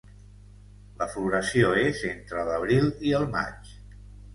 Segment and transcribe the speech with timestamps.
[1.01, 3.75] La floració és entre l'Abril i el Maig.